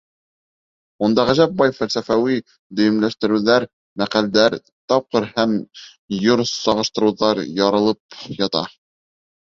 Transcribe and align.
Унда 1.07 1.25
ғәжәп 1.29 1.51
бай 1.59 1.73
фәлсәфәүи 1.79 2.37
дөйөмләштереүҙәр, 2.79 3.67
мәҡәлдәр, 4.03 4.57
тапҡыр 4.93 5.29
һәм 5.37 5.55
йор 6.21 6.43
сағыштырыуҙар 6.55 7.43
ярылып 7.63 8.23
ята: 8.43 8.65